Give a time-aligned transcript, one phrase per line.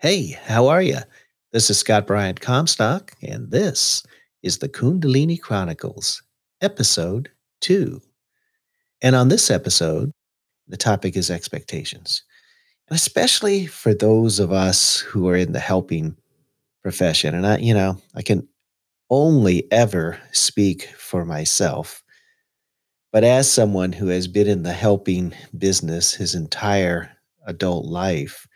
[0.00, 0.96] Hey, how are you?
[1.52, 4.02] This is Scott Bryant Comstock, and this
[4.42, 6.22] is the Kundalini Chronicles,
[6.62, 7.28] episode
[7.60, 8.00] two.
[9.02, 10.10] And on this episode,
[10.68, 12.22] the topic is expectations.
[12.88, 16.16] And especially for those of us who are in the helping
[16.82, 17.34] profession.
[17.34, 18.48] And I, you know, I can
[19.10, 22.02] only ever speak for myself.
[23.12, 27.10] But as someone who has been in the helping business his entire
[27.46, 28.46] adult life,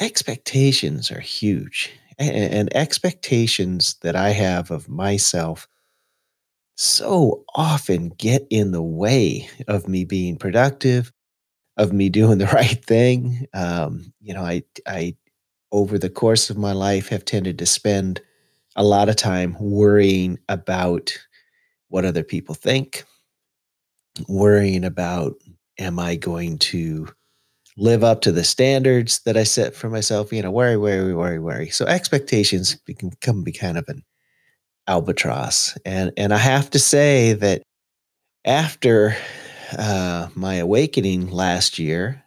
[0.00, 1.90] expectations are huge.
[2.18, 5.66] And expectations that I have of myself
[6.76, 11.12] so often get in the way of me being productive,
[11.76, 13.46] of me doing the right thing.
[13.54, 15.16] Um, you know, I, I,
[15.72, 18.20] over the course of my life, have tended to spend
[18.76, 21.12] a lot of time worrying about
[21.88, 23.04] what other people think,
[24.28, 25.34] worrying about,
[25.78, 27.08] am I going to
[27.76, 30.32] live up to the standards that I set for myself.
[30.32, 31.70] You know, worry, worry, worry, worry.
[31.70, 34.04] So expectations can come be kind of an
[34.86, 35.76] albatross.
[35.84, 37.62] And and I have to say that
[38.44, 39.16] after
[39.76, 42.22] uh, my awakening last year,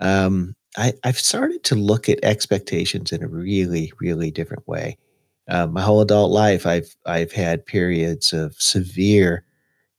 [0.00, 4.96] um, I, I've started to look at expectations in a really, really different way.
[5.48, 9.44] Uh, my whole adult life, I've I've had periods of severe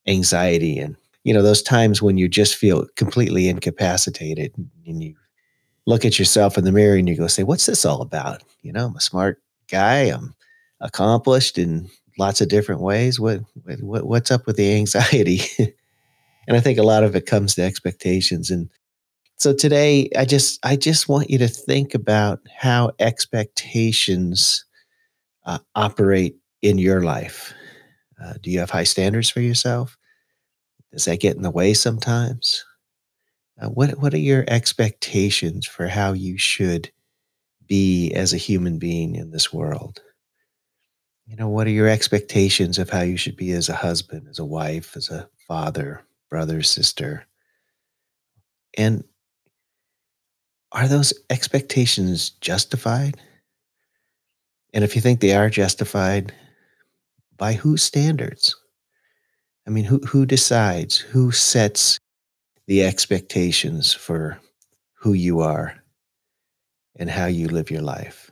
[0.07, 4.53] anxiety and you know those times when you just feel completely incapacitated
[4.85, 5.15] and you
[5.85, 8.43] look at yourself in the mirror and you go say what's this all about?
[8.61, 10.03] You know i'm a smart guy.
[10.03, 10.35] I'm
[10.79, 13.19] accomplished in lots of different ways.
[13.19, 13.41] What,
[13.81, 15.41] what what's up with the anxiety?
[16.47, 18.49] And i think a lot of it comes to expectations.
[18.49, 18.67] And
[19.37, 24.65] so today i just i just want you to think about how expectations
[25.45, 27.53] uh, operate in your life.
[28.21, 29.97] Uh, do you have high standards for yourself
[30.91, 32.63] does that get in the way sometimes?
[33.61, 36.91] Uh, what What are your expectations for how you should
[37.67, 40.01] be as a human being in this world?
[41.27, 44.39] You know, what are your expectations of how you should be as a husband, as
[44.39, 47.25] a wife, as a father, brother, sister?
[48.77, 49.03] And
[50.73, 53.19] are those expectations justified?
[54.73, 56.33] And if you think they are justified,
[57.37, 58.55] by whose standards?
[59.67, 60.97] I mean, who who decides?
[60.97, 61.99] Who sets
[62.67, 64.39] the expectations for
[64.93, 65.75] who you are
[66.97, 68.31] and how you live your life?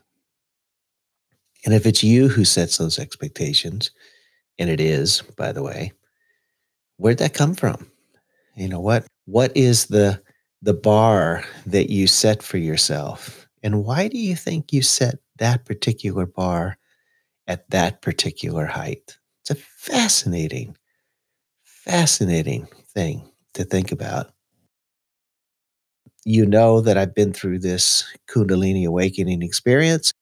[1.66, 3.92] And if it's you who sets those expectations,
[4.58, 5.92] and it is, by the way,
[6.98, 7.90] where'd that come from?
[8.56, 9.06] You know what?
[9.26, 10.22] What is the
[10.62, 13.48] the bar that you set for yourself?
[13.64, 16.78] And why do you think you set that particular bar
[17.48, 19.18] at that particular height?
[19.42, 20.76] It's a fascinating
[21.90, 24.32] fascinating thing to think about.
[26.24, 30.14] You know that I've been through this Kundalini awakening experience,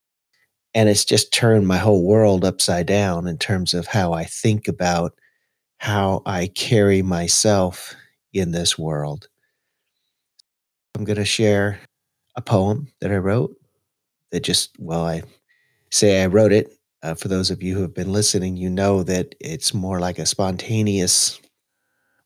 [0.73, 4.69] and it's just turned my whole world upside down in terms of how I think
[4.69, 5.13] about
[5.79, 7.94] how I carry myself
[8.31, 9.27] in this world.
[10.95, 11.81] I'm going to share
[12.38, 13.53] a poem that I wrote
[14.31, 15.23] that just, well, I
[15.91, 16.72] say I wrote it.
[17.03, 20.17] Uh, for those of you who have been listening, you know that it's more like
[20.17, 21.41] a spontaneous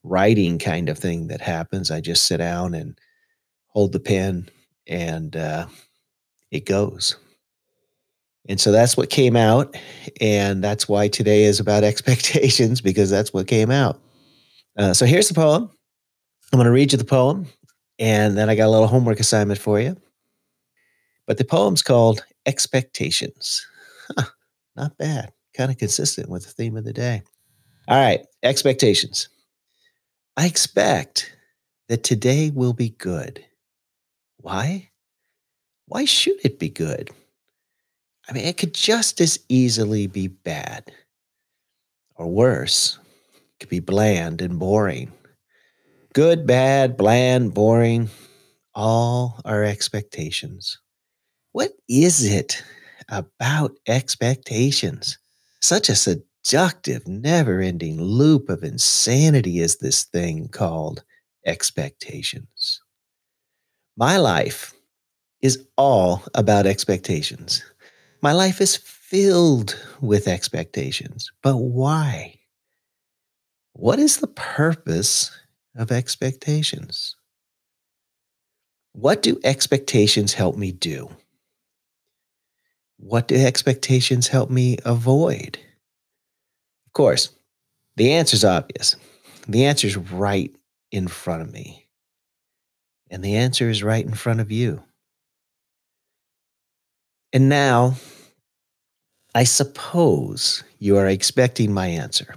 [0.02, 1.90] writing kind of thing that happens.
[1.90, 2.98] I just sit down and
[3.68, 4.48] hold the pen
[4.86, 5.66] and uh,
[6.50, 7.16] it goes.
[8.48, 9.76] And so that's what came out.
[10.20, 14.00] And that's why today is about expectations because that's what came out.
[14.76, 15.70] Uh, so here's the poem.
[16.52, 17.46] I'm going to read you the poem
[17.98, 19.96] and then I got a little homework assignment for you.
[21.26, 23.64] But the poem's called Expectations.
[24.16, 24.24] Huh,
[24.76, 25.32] not bad.
[25.56, 27.22] Kind of consistent with the theme of the day.
[27.88, 29.28] All right, expectations.
[30.36, 31.34] I expect
[31.88, 33.44] that today will be good.
[34.38, 34.90] Why?
[35.86, 37.10] Why should it be good?
[38.28, 40.90] I mean, it could just as easily be bad.
[42.14, 42.98] Or worse,
[43.34, 45.12] it could be bland and boring.
[46.14, 48.08] Good, bad, bland, boring,
[48.74, 50.78] all our expectations.
[51.52, 52.62] What is it
[53.08, 55.18] about expectations?
[55.60, 55.94] Such a
[56.42, 61.02] seductive, never ending loop of insanity is this thing called
[61.46, 62.80] expectations.
[63.96, 64.74] My life
[65.40, 67.62] is all about expectations.
[68.22, 71.30] My life is filled with expectations.
[71.42, 72.38] But why?
[73.74, 75.30] What is the purpose
[75.76, 77.16] of expectations?
[78.92, 81.08] What do expectations help me do?
[82.98, 85.58] What do expectations help me avoid?
[86.92, 87.30] Of course,
[87.96, 88.96] the answer is obvious.
[89.48, 90.54] The answer is right
[90.90, 91.88] in front of me.
[93.10, 94.82] And the answer is right in front of you.
[97.32, 97.94] And now,
[99.34, 102.34] I suppose you are expecting my answer.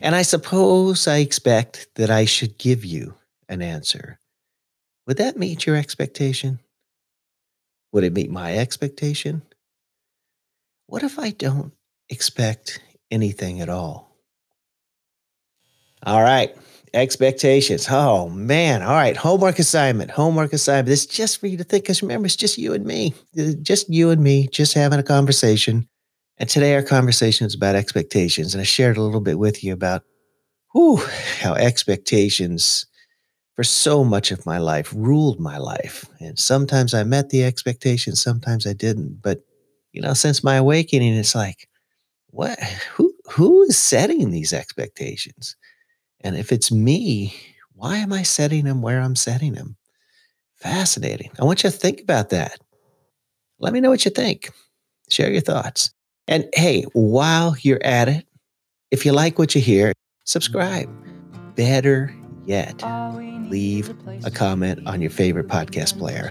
[0.00, 3.16] And I suppose I expect that I should give you
[3.48, 4.20] an answer.
[5.08, 6.60] Would that meet your expectation?
[7.90, 9.42] Would it meet my expectation?
[10.86, 11.72] What if I don't
[12.08, 12.78] expect
[13.10, 14.16] anything at all?
[16.04, 16.54] All right,
[16.94, 17.86] expectations.
[17.90, 20.88] Oh man, all right, homework assignment, homework assignment.
[20.88, 23.52] This is just for you to think, because remember, it's just you and me, uh,
[23.62, 25.88] just you and me, just having a conversation.
[26.38, 28.54] And today our conversation is about expectations.
[28.54, 30.02] And I shared a little bit with you about
[30.72, 30.98] whew,
[31.40, 32.86] how expectations
[33.56, 36.06] for so much of my life ruled my life.
[36.20, 39.22] And sometimes I met the expectations, sometimes I didn't.
[39.22, 39.40] But
[39.92, 41.68] you know, since my awakening, it's like,
[42.28, 42.58] what
[42.94, 45.56] who who is setting these expectations?
[46.20, 47.34] And if it's me,
[47.74, 49.76] why am I setting them where I'm setting them?
[50.56, 51.30] Fascinating.
[51.40, 52.58] I want you to think about that.
[53.58, 54.50] Let me know what you think.
[55.10, 55.90] Share your thoughts.
[56.28, 58.26] And hey, while you're at it,
[58.90, 59.92] if you like what you hear,
[60.24, 60.88] subscribe.
[61.54, 62.14] Better
[62.44, 62.82] yet,
[63.50, 63.94] leave
[64.24, 66.30] a comment on your favorite podcast player.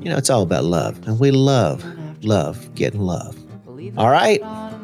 [0.00, 1.84] You know, it's all about love, and we love,
[2.24, 3.36] love getting love.
[3.96, 4.40] All right,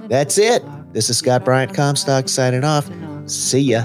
[0.09, 0.63] that's it.
[0.93, 2.91] This is Scott Bryant Comstock signing off.
[3.27, 3.85] See ya.